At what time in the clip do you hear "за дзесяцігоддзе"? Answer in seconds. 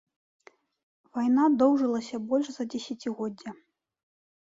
2.59-3.49